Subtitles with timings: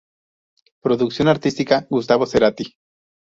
[0.81, 2.73] Producción artística: Gustavo Cerati.